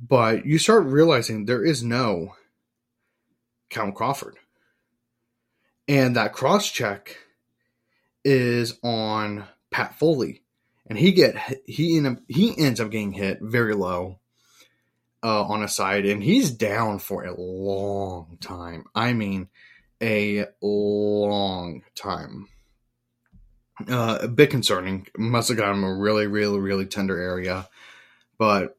but 0.00 0.46
you 0.46 0.58
start 0.58 0.84
realizing 0.84 1.44
there 1.44 1.64
is 1.64 1.82
no 1.82 2.34
Callum 3.68 3.92
Crawford, 3.92 4.36
and 5.88 6.16
that 6.16 6.32
cross 6.32 6.70
check 6.70 7.16
is 8.24 8.78
on 8.82 9.44
Pat 9.70 9.98
Foley, 9.98 10.42
and 10.86 10.98
he 10.98 11.12
get 11.12 11.36
he 11.66 11.96
end 11.96 12.06
up, 12.06 12.18
he 12.28 12.54
ends 12.58 12.80
up 12.80 12.90
getting 12.90 13.12
hit 13.12 13.38
very 13.40 13.74
low 13.74 14.18
uh, 15.22 15.42
on 15.44 15.62
a 15.62 15.68
side, 15.68 16.06
and 16.06 16.22
he's 16.22 16.50
down 16.50 16.98
for 16.98 17.24
a 17.24 17.34
long 17.38 18.38
time. 18.40 18.84
I 18.94 19.12
mean, 19.12 19.48
a 20.00 20.46
long 20.60 21.82
time. 21.94 22.48
Uh, 23.88 24.18
a 24.22 24.28
bit 24.28 24.50
concerning. 24.50 25.06
Must 25.18 25.48
have 25.48 25.58
got 25.58 25.72
him 25.72 25.84
a 25.84 25.94
really, 25.94 26.26
really, 26.26 26.58
really 26.58 26.86
tender 26.86 27.18
area, 27.20 27.68
but 28.38 28.76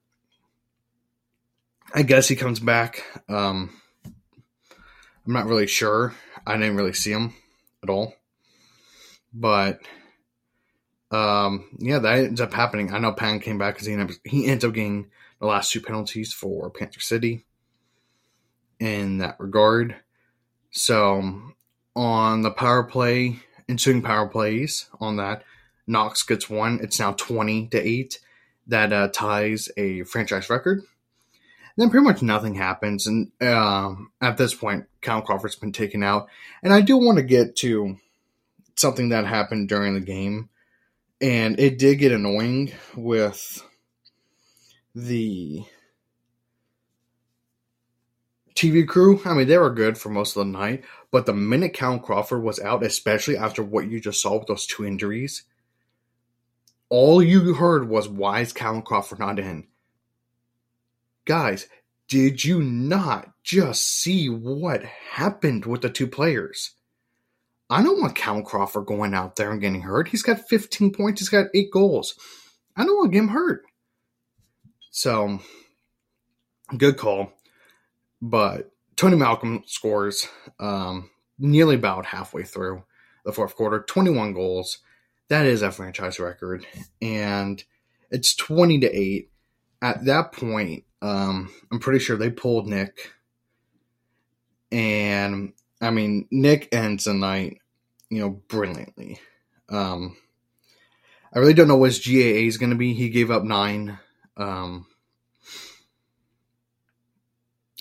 I 1.94 2.02
guess 2.04 2.28
he 2.28 2.36
comes 2.36 2.60
back. 2.60 3.04
Um, 3.30 3.80
I'm 5.28 5.34
not 5.34 5.46
really 5.46 5.68
sure. 5.68 6.16
I 6.46 6.56
didn't 6.56 6.78
really 6.78 6.94
see 6.94 7.12
him 7.12 7.34
at 7.84 7.90
all, 7.90 8.16
but 9.34 9.82
um, 11.12 11.66
yeah, 11.80 12.00
that 12.00 12.20
ends 12.20 12.40
up 12.40 12.54
happening. 12.54 12.94
I 12.94 13.00
know 13.00 13.12
Pan 13.12 13.42
came 13.42 13.58
back 13.58 13.76
because 13.76 13.88
he 13.88 13.94
ended 13.94 14.12
up, 14.12 14.18
he 14.24 14.46
ends 14.46 14.64
up 14.64 14.74
getting 14.74 15.10
the 15.42 15.46
last 15.46 15.74
two 15.74 15.82
penalties 15.82 16.32
for 16.32 16.70
Panther 16.70 17.02
City 17.02 17.46
in 18.80 19.18
that 19.18 19.38
regard. 19.38 19.98
So 20.72 21.42
on 21.94 22.42
the 22.42 22.52
power 22.52 22.84
play, 22.84 23.40
ensuing 23.68 24.02
power 24.02 24.30
plays 24.30 24.90
on 25.02 25.18
that, 25.18 25.44
Knox 25.88 26.24
gets 26.24 26.50
one. 26.50 26.80
It's 26.82 27.00
now 27.00 27.12
20 27.14 27.68
to 27.68 27.86
8. 27.86 28.20
That 28.68 28.94
uh, 28.94 29.08
ties 29.10 29.70
a 29.78 30.04
franchise 30.04 30.50
record. 30.50 30.84
Then 31.78 31.90
pretty 31.92 32.04
much 32.04 32.22
nothing 32.22 32.56
happens. 32.56 33.08
And 33.08 33.32
um, 33.42 34.12
at 34.20 34.38
this 34.38 34.54
point, 34.54 34.86
Cal 35.02 35.22
Crawford's 35.22 35.56
been 35.56 35.72
taken 35.72 36.04
out. 36.04 36.28
And 36.64 36.74
I 36.74 36.82
do 36.82 36.98
want 36.98 37.18
to 37.18 37.24
get 37.24 37.56
to 37.58 37.98
something 38.76 39.10
that 39.10 39.26
happened 39.26 39.70
during 39.70 39.94
the 39.94 40.02
game. 40.02 40.50
And 41.22 41.60
it 41.60 41.78
did 41.78 42.00
get 42.00 42.12
annoying 42.12 42.74
with 42.96 43.64
the 44.94 45.64
TV 48.58 48.88
crew. 48.88 49.22
I 49.24 49.36
mean, 49.36 49.48
they 49.48 49.58
were 49.58 49.70
good 49.70 49.98
for 49.98 50.10
most 50.10 50.36
of 50.36 50.46
the 50.46 50.52
night, 50.52 50.84
but 51.12 51.28
the 51.28 51.34
minute 51.34 51.74
Cal 51.74 52.00
Crawford 52.00 52.42
was 52.42 52.60
out, 52.60 52.84
especially 52.84 53.38
after 53.38 53.64
what 53.64 53.88
you 53.88 54.00
just 54.00 54.22
saw 54.22 54.38
with 54.38 54.48
those 54.48 54.66
two 54.66 54.84
injuries, 54.84 55.44
all 56.90 57.22
you 57.22 57.54
heard 57.54 57.88
was, 57.88 58.08
why 58.10 58.40
is 58.40 58.54
Cal 58.54 58.82
Crawford 58.82 59.20
not 59.20 59.38
in? 59.38 59.68
Guys, 61.28 61.68
did 62.08 62.46
you 62.46 62.64
not 62.64 63.34
just 63.44 63.84
see 63.84 64.30
what 64.30 64.82
happened 64.84 65.66
with 65.66 65.82
the 65.82 65.90
two 65.90 66.08
players? 66.08 66.72
I 67.70 67.84
don't 67.84 68.00
want 68.00 68.16
Cal 68.16 68.42
Crawford 68.42 68.86
going 68.86 69.14
out 69.14 69.36
there 69.36 69.52
and 69.52 69.60
getting 69.60 69.82
hurt. 69.82 70.08
He's 70.08 70.24
got 70.24 70.48
15 70.48 70.94
points, 70.94 71.20
he's 71.20 71.28
got 71.28 71.48
eight 71.54 71.70
goals. 71.70 72.16
I 72.78 72.86
don't 72.86 72.96
want 72.96 73.14
him 73.14 73.28
hurt. 73.28 73.64
So, 74.90 75.40
good 76.78 76.96
call. 76.96 77.34
But 78.22 78.72
Tony 78.96 79.18
Malcolm 79.18 79.64
scores 79.66 80.30
um, 80.62 81.10
nearly 81.38 81.76
about 81.76 82.06
halfway 82.06 82.44
through 82.44 82.84
the 83.26 83.34
fourth 83.34 83.54
quarter, 83.54 83.82
21 83.82 84.32
goals. 84.32 84.78
That 85.28 85.46
is 85.46 85.62
a 85.62 85.74
franchise 85.74 86.22
record. 86.22 86.66
And 87.02 87.62
it's 88.12 88.34
20 88.34 88.80
to 88.80 88.98
8. 88.98 89.30
At 89.82 90.06
that 90.06 90.32
point, 90.32 90.86
um, 91.02 91.54
I'm 91.72 91.80
pretty 91.80 92.00
sure 92.00 92.18
they 92.18 92.30
pulled 92.30 92.68
Nick. 92.68 93.12
And 94.72 95.54
I 95.82 95.92
mean, 95.92 96.28
Nick 96.32 96.70
ends 96.72 97.06
the 97.06 97.14
night, 97.14 97.60
you 98.10 98.20
know, 98.20 98.30
brilliantly. 98.30 99.20
Um, 99.70 100.18
I 101.34 101.40
really 101.40 101.54
don't 101.54 101.68
know 101.68 101.78
what 101.78 101.94
his 101.94 102.06
GAA 102.06 102.48
is 102.48 102.58
going 102.58 102.72
to 102.72 102.76
be. 102.76 102.94
He 102.94 103.10
gave 103.10 103.32
up 103.32 103.44
nine. 103.44 104.00
Um, 104.38 104.88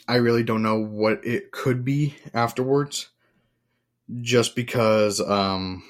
I 0.08 0.16
really 0.16 0.44
don't 0.44 0.62
know 0.62 0.78
what 0.78 1.24
it 1.24 1.50
could 1.50 1.84
be 1.84 2.16
afterwards, 2.32 3.08
just 4.20 4.54
because, 4.54 5.20
um, 5.20 5.82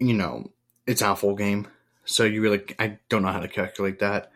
you 0.00 0.14
know, 0.14 0.50
it's 0.86 1.02
a 1.02 1.14
full 1.14 1.36
game, 1.36 1.68
so 2.04 2.24
you 2.24 2.42
really 2.42 2.62
I 2.78 2.98
don't 3.08 3.22
know 3.22 3.32
how 3.32 3.40
to 3.40 3.48
calculate 3.48 4.00
that. 4.00 4.32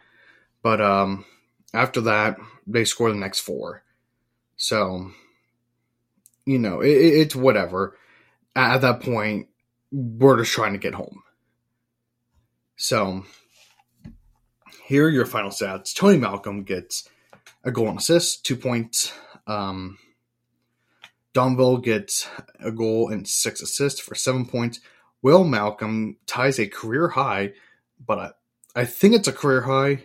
But 0.63 0.81
um, 0.81 1.25
after 1.73 2.01
that, 2.03 2.39
they 2.67 2.85
score 2.85 3.11
the 3.11 3.19
next 3.19 3.41
four, 3.41 3.83
so 4.57 5.11
you 6.45 6.59
know 6.59 6.81
it, 6.81 6.91
it's 6.91 7.37
whatever. 7.37 7.97
At 8.55 8.79
that 8.79 9.01
point, 9.01 9.49
we're 9.93 10.39
just 10.39 10.53
trying 10.53 10.73
to 10.73 10.79
get 10.79 10.95
home. 10.95 11.23
So 12.77 13.25
here 14.87 15.07
are 15.07 15.11
your 15.11 15.27
final 15.27 15.51
stats. 15.51 15.95
Tony 15.95 16.17
Malcolm 16.17 16.63
gets 16.63 17.09
a 17.65 17.71
goal 17.71 17.89
and 17.89 17.99
assist, 17.99 18.45
two 18.45 18.57
points. 18.57 19.13
Um, 19.47 19.99
Donville 21.35 21.83
gets 21.83 22.29
a 22.61 22.71
goal 22.71 23.11
and 23.11 23.27
six 23.27 23.61
assists 23.61 24.01
for 24.01 24.15
seven 24.15 24.47
points. 24.47 24.81
Will 25.23 25.45
Malcolm 25.45 26.17
ties 26.27 26.59
a 26.59 26.67
career 26.67 27.09
high, 27.09 27.53
but 28.05 28.19
I, 28.19 28.81
I 28.81 28.85
think 28.85 29.15
it's 29.15 29.29
a 29.29 29.33
career 29.33 29.63
high. 29.63 30.05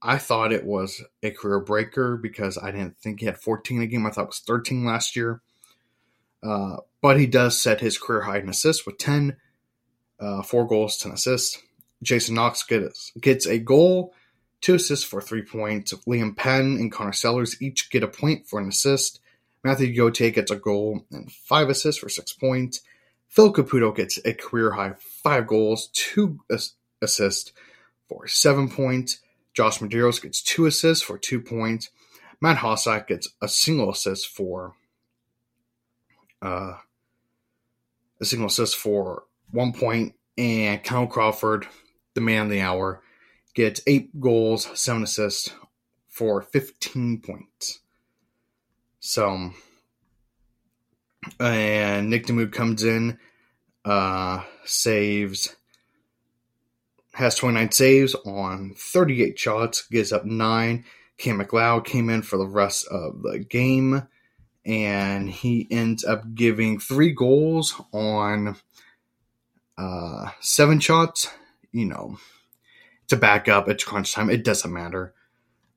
I 0.00 0.18
thought 0.18 0.52
it 0.52 0.64
was 0.64 1.02
a 1.22 1.30
career 1.30 1.60
breaker 1.60 2.16
because 2.16 2.58
I 2.58 2.72
didn't 2.72 2.98
think 2.98 3.20
he 3.20 3.26
had 3.26 3.40
14 3.40 3.82
a 3.82 3.86
game. 3.86 4.06
I 4.06 4.10
thought 4.10 4.24
it 4.24 4.28
was 4.28 4.40
13 4.40 4.84
last 4.84 5.14
year. 5.14 5.42
Uh, 6.42 6.78
but 7.00 7.20
he 7.20 7.26
does 7.26 7.60
set 7.60 7.80
his 7.80 7.98
career 7.98 8.22
high 8.22 8.38
in 8.38 8.48
assists 8.48 8.84
with 8.84 8.98
10, 8.98 9.36
uh, 10.18 10.42
four 10.42 10.66
goals, 10.66 10.96
10 10.96 11.12
assists. 11.12 11.60
Jason 12.02 12.34
Knox 12.34 12.64
gets, 12.64 13.12
gets 13.20 13.46
a 13.46 13.58
goal, 13.58 14.12
two 14.60 14.74
assists 14.74 15.04
for 15.04 15.20
three 15.20 15.42
points. 15.42 15.92
Liam 16.06 16.36
Penn 16.36 16.76
and 16.80 16.90
Connor 16.90 17.12
Sellers 17.12 17.60
each 17.62 17.90
get 17.90 18.02
a 18.02 18.08
point 18.08 18.48
for 18.48 18.58
an 18.58 18.68
assist. 18.68 19.20
Matthew 19.62 19.94
Gauthier 19.94 20.30
gets 20.30 20.50
a 20.50 20.56
goal 20.56 21.04
and 21.12 21.30
five 21.30 21.68
assists 21.68 22.00
for 22.00 22.08
six 22.08 22.32
points. 22.32 22.80
Phil 23.32 23.52
Caputo 23.52 23.94
gets 23.94 24.18
a 24.24 24.34
career 24.34 24.70
high 24.70 24.94
five 24.98 25.46
goals, 25.46 25.88
two 25.92 26.40
assists 27.00 27.52
for 28.08 28.28
seven 28.28 28.68
points. 28.68 29.20
Josh 29.54 29.78
Medeiros 29.78 30.22
gets 30.22 30.42
two 30.42 30.66
assists 30.66 31.02
for 31.04 31.18
two 31.18 31.40
points. 31.40 31.90
Matt 32.40 32.58
Hossack 32.58 33.08
gets 33.08 33.28
a 33.40 33.48
single 33.48 33.90
assist 33.90 34.28
for 34.28 34.74
uh, 36.40 36.74
a 38.20 38.24
single 38.24 38.48
assist 38.48 38.76
for 38.76 39.24
one 39.50 39.72
point, 39.72 40.14
and 40.36 40.82
Cal 40.82 41.06
Crawford 41.06 41.66
the 42.14 42.20
man 42.20 42.44
of 42.44 42.50
the 42.50 42.60
hour, 42.60 43.02
gets 43.54 43.80
eight 43.86 44.18
goals, 44.20 44.68
seven 44.78 45.02
assists 45.02 45.50
for 46.08 46.42
15 46.42 47.20
points. 47.20 47.80
So, 49.00 49.52
and 51.38 52.10
Nick 52.10 52.26
Damude 52.26 52.52
comes 52.52 52.84
in, 52.84 53.18
uh, 53.84 54.42
saves, 54.64 55.54
has 57.14 57.34
29 57.36 57.70
saves 57.72 58.14
on 58.26 58.74
38 58.76 59.38
shots, 59.38 59.86
gives 59.88 60.12
up 60.12 60.24
nine. 60.24 60.84
Cam 61.18 61.38
McLeod 61.38 61.84
came 61.84 62.10
in 62.10 62.22
for 62.22 62.36
the 62.36 62.46
rest 62.46 62.86
of 62.88 63.22
the 63.22 63.38
game, 63.38 64.08
and 64.64 65.28
he 65.28 65.68
ends 65.70 66.04
up 66.04 66.34
giving 66.34 66.78
three 66.78 67.12
goals 67.12 67.80
on 67.92 68.56
uh, 69.78 70.30
seven 70.40 70.80
shots. 70.80 71.28
You 71.70 71.86
know, 71.86 72.18
to 73.08 73.16
back 73.16 73.48
up 73.48 73.68
at 73.68 73.84
crunch 73.84 74.12
time, 74.12 74.30
it 74.30 74.44
doesn't 74.44 74.72
matter. 74.72 75.14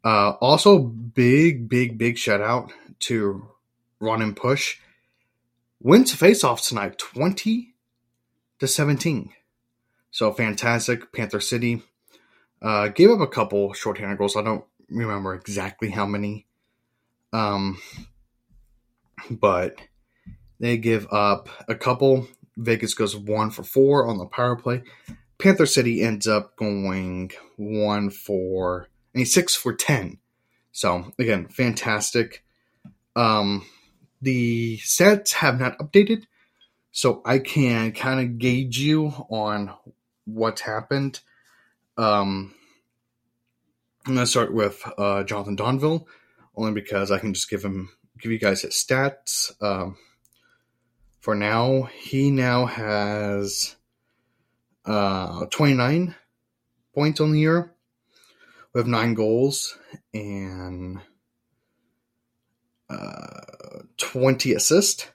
Uh, 0.03 0.31
also, 0.41 0.79
big, 0.79 1.67
big, 1.67 1.97
big 1.97 2.17
shout 2.17 2.41
out 2.41 2.71
to 2.99 3.47
Run 3.99 4.21
and 4.21 4.35
Push. 4.35 4.77
Wins 5.85 6.15
faceoff 6.15 6.67
tonight, 6.67 6.97
20 6.97 7.75
to 8.57 8.67
17. 8.67 9.29
So 10.09 10.33
fantastic. 10.33 11.13
Panther 11.13 11.39
City 11.39 11.83
uh, 12.59 12.87
gave 12.87 13.11
up 13.11 13.19
a 13.19 13.27
couple 13.27 13.71
shorthanded 13.73 14.17
goals. 14.17 14.35
I 14.35 14.41
don't 14.41 14.65
remember 14.89 15.35
exactly 15.35 15.91
how 15.91 16.07
many. 16.07 16.47
Um, 17.33 17.79
but 19.29 19.79
they 20.59 20.77
give 20.77 21.05
up 21.11 21.49
a 21.67 21.75
couple. 21.75 22.29
Vegas 22.57 22.95
goes 22.95 23.15
one 23.15 23.51
for 23.51 23.61
four 23.61 24.07
on 24.07 24.17
the 24.17 24.25
power 24.25 24.55
play. 24.55 24.81
Panther 25.37 25.67
City 25.67 26.01
ends 26.01 26.25
up 26.25 26.55
going 26.55 27.29
one 27.57 28.09
for 28.09 28.87
I 29.13 29.19
mean, 29.19 29.27
six 29.27 29.53
for 29.53 29.71
ten. 29.71 30.17
So 30.71 31.13
again, 31.19 31.47
fantastic. 31.47 32.43
Um, 33.15 33.67
the 34.21 34.77
sets 34.79 35.33
have 35.33 35.59
not 35.59 35.77
updated, 35.77 36.25
so 36.91 37.21
I 37.25 37.39
can 37.39 37.91
kind 37.91 38.19
of 38.19 38.37
gauge 38.37 38.79
you 38.79 39.07
on 39.29 39.73
what's 40.25 40.61
happened. 40.61 41.19
Um, 41.97 42.53
I'm 44.05 44.15
gonna 44.15 44.25
start 44.25 44.53
with 44.53 44.83
uh, 44.97 45.23
Jonathan 45.23 45.57
Donville, 45.57 46.05
only 46.55 46.73
because 46.73 47.11
I 47.11 47.19
can 47.19 47.33
just 47.33 47.49
give 47.49 47.63
him 47.63 47.89
give 48.19 48.31
you 48.31 48.39
guys 48.39 48.61
his 48.61 48.73
stats. 48.73 49.51
Um, 49.61 49.97
for 51.19 51.35
now, 51.35 51.83
he 51.83 52.29
now 52.29 52.65
has 52.65 53.75
uh, 54.85 55.45
29 55.47 56.15
points 56.93 57.19
on 57.19 57.31
the 57.31 57.39
year 57.39 57.73
with 58.73 58.87
nine 58.87 59.13
goals 59.15 59.77
and 60.13 60.99
uh, 62.89 63.41
20 63.97 64.53
assists. 64.53 65.07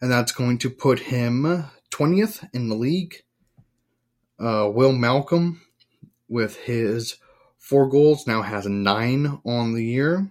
And 0.00 0.10
that's 0.10 0.32
going 0.32 0.58
to 0.58 0.70
put 0.70 0.98
him 1.00 1.64
20th 1.90 2.48
in 2.52 2.68
the 2.68 2.74
league. 2.74 3.22
Uh, 4.38 4.70
Will 4.72 4.92
Malcolm, 4.92 5.60
with 6.28 6.56
his 6.56 7.16
four 7.58 7.88
goals, 7.88 8.26
now 8.26 8.42
has 8.42 8.66
nine 8.66 9.40
on 9.44 9.74
the 9.74 9.84
year 9.84 10.30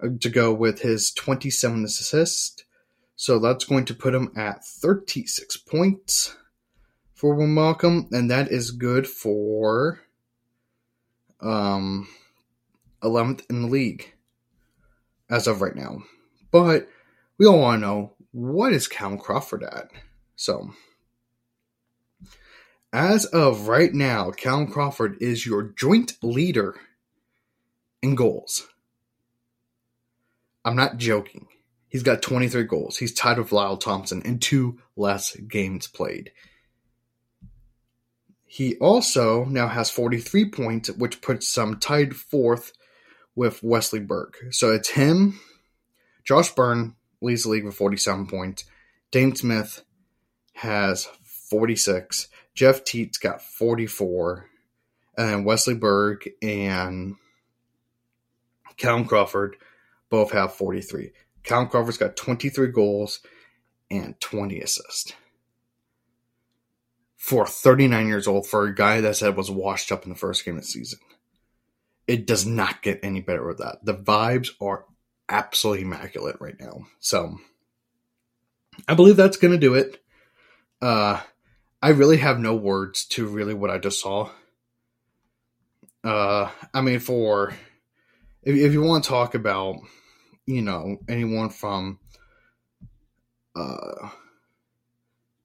uh, 0.00 0.08
to 0.20 0.28
go 0.28 0.52
with 0.52 0.82
his 0.82 1.10
27 1.12 1.84
assists. 1.84 2.64
So 3.16 3.38
that's 3.38 3.64
going 3.64 3.86
to 3.86 3.94
put 3.94 4.14
him 4.14 4.30
at 4.36 4.64
36 4.64 5.56
points 5.56 6.36
for 7.14 7.34
Will 7.34 7.46
Malcolm, 7.46 8.08
and 8.12 8.30
that 8.30 8.52
is 8.52 8.70
good 8.70 9.08
for 9.08 10.00
um, 11.40 12.06
11th 13.02 13.48
in 13.48 13.62
the 13.62 13.68
league 13.68 14.12
as 15.30 15.46
of 15.46 15.62
right 15.62 15.74
now. 15.74 16.02
But 16.64 16.88
we 17.36 17.46
all 17.46 17.60
want 17.60 17.82
to 17.82 17.86
know 17.86 18.12
what 18.32 18.72
is 18.72 18.88
Cal 18.88 19.18
Crawford 19.18 19.62
at? 19.62 19.90
So, 20.36 20.70
as 22.94 23.26
of 23.26 23.68
right 23.68 23.92
now, 23.92 24.30
Cal 24.30 24.66
Crawford 24.66 25.18
is 25.20 25.44
your 25.44 25.62
joint 25.62 26.14
leader 26.22 26.76
in 28.02 28.14
goals. 28.14 28.68
I'm 30.64 30.76
not 30.76 30.96
joking. 30.96 31.46
He's 31.88 32.02
got 32.02 32.22
23 32.22 32.64
goals. 32.64 32.96
He's 32.96 33.12
tied 33.12 33.38
with 33.38 33.52
Lyle 33.52 33.76
Thompson 33.76 34.22
in 34.22 34.38
two 34.38 34.78
less 34.96 35.36
games 35.36 35.86
played. 35.86 36.32
He 38.46 38.76
also 38.76 39.44
now 39.44 39.68
has 39.68 39.90
43 39.90 40.50
points, 40.50 40.90
which 40.90 41.20
puts 41.20 41.54
him 41.54 41.78
tied 41.78 42.16
fourth 42.16 42.72
with 43.34 43.62
Wesley 43.62 44.00
Berg. 44.00 44.34
So 44.50 44.72
it's 44.72 44.88
him, 44.88 45.38
Josh 46.26 46.54
Byrne 46.54 46.94
leads 47.20 47.44
the 47.44 47.50
league 47.50 47.64
with 47.64 47.74
47 47.74 48.26
points. 48.26 48.64
Dane 49.10 49.34
Smith 49.34 49.84
has 50.54 51.04
46. 51.04 52.28
Jeff 52.54 52.84
Teat's 52.84 53.18
got 53.18 53.40
44. 53.40 54.46
And 55.16 55.46
Wesley 55.46 55.74
Berg 55.74 56.28
and 56.42 57.14
Callum 58.76 59.06
Crawford 59.06 59.56
both 60.10 60.32
have 60.32 60.54
43. 60.54 61.12
Callum 61.42 61.68
Crawford's 61.68 61.96
got 61.96 62.16
23 62.16 62.68
goals 62.68 63.20
and 63.90 64.20
20 64.20 64.60
assists 64.60 65.12
for 67.16 67.46
39 67.46 68.06
years 68.06 68.26
old 68.26 68.46
for 68.46 68.66
a 68.66 68.74
guy 68.74 69.00
that 69.00 69.16
said 69.16 69.36
was 69.36 69.50
washed 69.50 69.90
up 69.90 70.04
in 70.04 70.10
the 70.10 70.16
first 70.16 70.44
game 70.44 70.56
of 70.56 70.62
the 70.62 70.66
season. 70.68 70.98
It 72.06 72.26
does 72.26 72.46
not 72.46 72.82
get 72.82 73.00
any 73.02 73.20
better 73.20 73.46
with 73.46 73.58
that. 73.58 73.84
The 73.84 73.94
vibes 73.94 74.50
are 74.60 74.84
absolutely 75.28 75.84
immaculate 75.84 76.36
right 76.40 76.58
now. 76.58 76.86
So 77.00 77.38
I 78.86 78.94
believe 78.94 79.16
that's 79.16 79.36
going 79.36 79.52
to 79.52 79.58
do 79.58 79.74
it. 79.74 80.02
Uh, 80.80 81.20
I 81.82 81.90
really 81.90 82.18
have 82.18 82.38
no 82.38 82.54
words 82.54 83.04
to 83.06 83.26
really 83.26 83.54
what 83.54 83.70
I 83.70 83.78
just 83.78 84.00
saw. 84.00 84.30
Uh, 86.04 86.50
I 86.72 86.80
mean, 86.80 87.00
for 87.00 87.54
if, 88.42 88.56
if 88.56 88.72
you 88.72 88.82
want 88.82 89.04
to 89.04 89.10
talk 89.10 89.34
about, 89.34 89.76
you 90.46 90.62
know, 90.62 90.98
anyone 91.08 91.50
from 91.50 91.98
uh, 93.56 94.10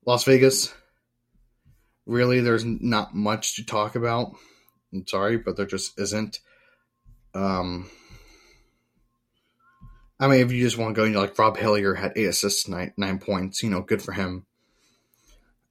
Las 0.05 0.23
Vegas, 0.25 0.73
really 2.05 2.41
there's 2.41 2.65
not 2.65 3.15
much 3.15 3.55
to 3.55 3.65
talk 3.65 3.95
about. 3.95 4.35
I'm 4.93 5.07
sorry, 5.07 5.37
but 5.37 5.57
there 5.57 5.65
just 5.65 5.99
isn't. 5.99 6.39
Um, 7.33 7.89
I 10.21 10.27
mean, 10.27 10.41
if 10.41 10.51
you 10.51 10.63
just 10.63 10.77
want 10.77 10.93
to 10.93 11.01
go, 11.01 11.03
you 11.03 11.13
know, 11.13 11.21
like 11.21 11.37
Rob 11.37 11.57
Hellyer 11.57 11.95
had 11.95 12.13
eight 12.15 12.25
assists 12.25 12.63
tonight, 12.63 12.93
nine 12.95 13.17
points. 13.17 13.63
You 13.63 13.71
know, 13.71 13.81
good 13.81 14.03
for 14.03 14.11
him. 14.11 14.45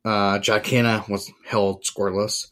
Uh, 0.04 0.40
Jack 0.40 0.66
Hannah 0.66 1.04
was 1.08 1.30
held 1.46 1.84
scoreless. 1.84 2.48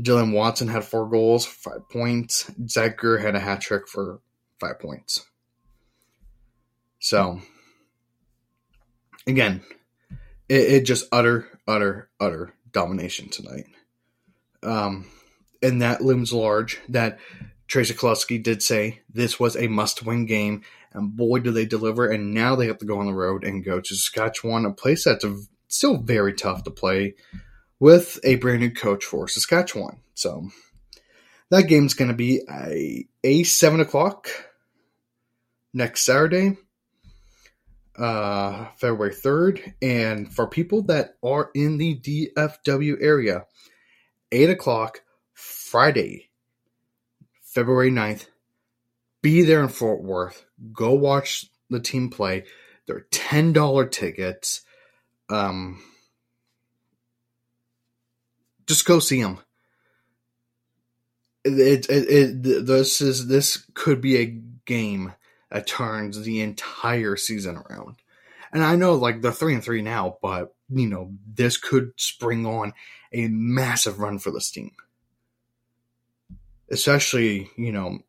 Dylan 0.00 0.32
Watson 0.32 0.66
had 0.66 0.84
four 0.84 1.08
goals, 1.08 1.46
five 1.46 1.88
points. 1.88 2.50
Zedgar 2.62 3.20
had 3.20 3.36
a 3.36 3.40
hat 3.40 3.60
trick 3.60 3.86
for 3.86 4.20
five 4.58 4.80
points. 4.80 5.24
So, 6.98 7.40
again, 9.24 9.62
it, 10.48 10.72
it 10.72 10.86
just 10.86 11.06
utter, 11.12 11.46
utter, 11.68 12.08
utter 12.18 12.52
domination 12.72 13.28
tonight. 13.28 13.66
Um, 14.64 15.06
and 15.62 15.82
that 15.82 16.00
looms 16.00 16.32
large 16.32 16.80
that 16.88 17.18
Tracy 17.66 17.94
Kelusky 17.94 18.42
did 18.42 18.62
say 18.62 19.00
this 19.12 19.40
was 19.40 19.56
a 19.56 19.68
must 19.68 20.04
win 20.04 20.26
game, 20.26 20.62
and 20.92 21.16
boy, 21.16 21.38
do 21.38 21.50
they 21.50 21.64
deliver. 21.64 22.06
And 22.06 22.34
now 22.34 22.54
they 22.54 22.66
have 22.66 22.78
to 22.78 22.86
go 22.86 22.98
on 22.98 23.06
the 23.06 23.14
road 23.14 23.44
and 23.44 23.64
go 23.64 23.80
to 23.80 23.94
Saskatchewan, 23.94 24.66
a 24.66 24.72
place 24.72 25.04
that's 25.04 25.24
still 25.68 25.96
very 25.98 26.34
tough 26.34 26.64
to 26.64 26.70
play 26.70 27.14
with 27.80 28.20
a 28.24 28.36
brand 28.36 28.60
new 28.60 28.70
coach 28.70 29.04
for 29.04 29.26
Saskatchewan. 29.26 29.98
So 30.14 30.48
that 31.50 31.68
game's 31.68 31.94
going 31.94 32.10
to 32.10 32.16
be 32.16 32.42
a, 32.50 33.06
a 33.24 33.42
7 33.42 33.80
o'clock 33.80 34.28
next 35.72 36.04
Saturday 36.04 36.56
uh, 37.96 38.66
February 38.76 39.14
3rd. 39.14 39.74
And 39.80 40.32
for 40.32 40.46
people 40.46 40.82
that 40.82 41.16
are 41.22 41.50
in 41.54 41.78
the 41.78 41.96
DFW 41.96 42.96
area, 43.00 43.46
8 44.30 44.50
o'clock 44.50 45.02
Friday, 45.34 46.30
February 47.52 47.90
9th, 47.90 48.26
be 49.20 49.42
there 49.42 49.62
in 49.62 49.68
Fort 49.68 50.02
Worth. 50.02 50.46
Go 50.72 50.92
watch 50.94 51.46
the 51.68 51.80
team 51.80 52.08
play. 52.08 52.44
They're 52.86 53.06
$10 53.10 53.90
tickets. 53.90 54.62
Um, 55.28 55.82
just 58.66 58.86
go 58.86 58.98
see 59.00 59.22
them. 59.22 59.38
It, 61.44 61.90
it, 61.90 62.08
it, 62.08 62.66
this 62.66 63.00
is 63.00 63.26
this 63.26 63.66
could 63.74 64.00
be 64.00 64.16
a 64.16 64.26
game 64.64 65.12
that 65.50 65.66
turns 65.66 66.22
the 66.22 66.40
entire 66.40 67.16
season 67.16 67.56
around. 67.56 67.96
And 68.52 68.62
I 68.62 68.76
know 68.76 68.94
like 68.94 69.20
they're 69.20 69.32
three 69.32 69.54
and 69.54 69.62
three 69.62 69.82
now, 69.82 70.18
but 70.22 70.54
you 70.70 70.86
know, 70.88 71.12
this 71.26 71.56
could 71.58 71.92
spring 71.96 72.46
on 72.46 72.72
a 73.12 73.28
massive 73.28 73.98
run 73.98 74.18
for 74.18 74.30
this 74.30 74.50
team. 74.50 74.70
Especially, 76.72 77.50
you 77.56 77.70
know, 77.70 78.00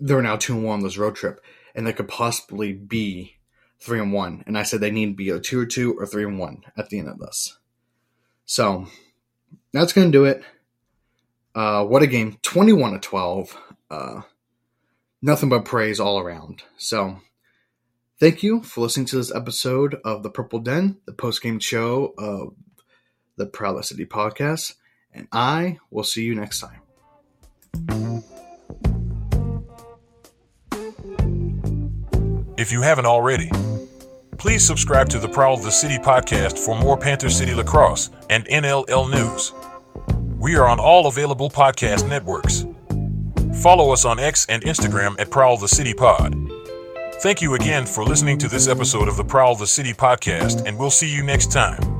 they're 0.00 0.22
now 0.22 0.36
2 0.36 0.54
and 0.54 0.64
1 0.64 0.78
on 0.78 0.82
this 0.82 0.98
road 0.98 1.14
trip, 1.14 1.44
and 1.74 1.86
they 1.86 1.92
could 1.92 2.08
possibly 2.08 2.72
be 2.72 3.36
3 3.80 4.00
and 4.00 4.12
1. 4.12 4.44
And 4.46 4.58
I 4.58 4.62
said 4.62 4.80
they 4.80 4.90
need 4.90 5.06
to 5.06 5.14
be 5.14 5.28
a 5.28 5.38
2 5.38 5.60
or 5.60 5.66
2 5.66 5.94
or 5.98 6.06
3 6.06 6.24
and 6.24 6.38
1 6.38 6.64
at 6.76 6.88
the 6.88 6.98
end 6.98 7.08
of 7.08 7.18
this. 7.18 7.58
So, 8.46 8.86
that's 9.72 9.92
going 9.92 10.10
to 10.10 10.18
do 10.18 10.24
it. 10.24 10.42
Uh, 11.54 11.84
what 11.84 12.02
a 12.02 12.06
game. 12.06 12.38
21 12.42 12.92
to 12.92 12.98
12. 12.98 13.56
Uh, 13.90 14.22
nothing 15.22 15.48
but 15.48 15.64
praise 15.64 16.00
all 16.00 16.18
around. 16.18 16.62
So, 16.76 17.18
thank 18.18 18.42
you 18.42 18.62
for 18.62 18.80
listening 18.80 19.06
to 19.06 19.16
this 19.16 19.34
episode 19.34 19.96
of 20.04 20.22
The 20.22 20.30
Purple 20.30 20.60
Den, 20.60 20.98
the 21.06 21.12
post 21.12 21.42
game 21.42 21.60
show 21.60 22.14
of 22.18 22.54
the 23.36 23.46
Proud 23.46 23.84
City 23.84 24.06
podcast. 24.06 24.74
And 25.12 25.28
I 25.32 25.78
will 25.90 26.04
see 26.04 26.24
you 26.24 26.34
next 26.34 26.60
time. 26.60 26.89
If 32.60 32.70
you 32.70 32.82
haven't 32.82 33.06
already, 33.06 33.50
please 34.36 34.64
subscribe 34.66 35.08
to 35.10 35.18
the 35.18 35.28
Prowl 35.28 35.54
of 35.54 35.62
the 35.62 35.70
City 35.70 35.96
podcast 35.96 36.58
for 36.58 36.76
more 36.78 36.96
Panther 36.96 37.30
City 37.30 37.54
lacrosse 37.54 38.10
and 38.28 38.46
NLL 38.46 39.10
news. 39.10 39.52
We 40.38 40.56
are 40.56 40.66
on 40.66 40.78
all 40.78 41.06
available 41.06 41.48
podcast 41.50 42.08
networks. 42.08 42.66
Follow 43.62 43.92
us 43.92 44.04
on 44.04 44.18
X 44.18 44.46
and 44.48 44.62
Instagram 44.62 45.18
at 45.18 45.30
Prowl 45.30 45.56
the 45.56 45.68
City 45.68 45.94
Pod. 45.94 46.34
Thank 47.22 47.42
you 47.42 47.54
again 47.54 47.84
for 47.84 48.04
listening 48.04 48.38
to 48.38 48.48
this 48.48 48.68
episode 48.68 49.08
of 49.08 49.16
the 49.16 49.24
Prowl 49.24 49.54
the 49.54 49.66
City 49.66 49.92
podcast, 49.92 50.66
and 50.66 50.78
we'll 50.78 50.90
see 50.90 51.14
you 51.14 51.22
next 51.22 51.52
time. 51.52 51.99